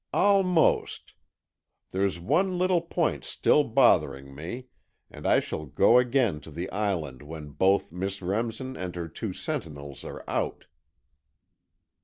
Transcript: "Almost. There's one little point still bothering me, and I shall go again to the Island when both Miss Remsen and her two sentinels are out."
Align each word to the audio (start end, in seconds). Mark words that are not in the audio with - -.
"Almost. 0.15 1.13
There's 1.91 2.19
one 2.19 2.57
little 2.57 2.81
point 2.81 3.23
still 3.23 3.63
bothering 3.63 4.33
me, 4.33 4.65
and 5.11 5.27
I 5.27 5.39
shall 5.39 5.67
go 5.67 5.99
again 5.99 6.39
to 6.41 6.49
the 6.49 6.67
Island 6.71 7.21
when 7.21 7.49
both 7.51 7.91
Miss 7.91 8.19
Remsen 8.19 8.75
and 8.75 8.95
her 8.95 9.07
two 9.07 9.31
sentinels 9.31 10.03
are 10.03 10.23
out." 10.27 10.65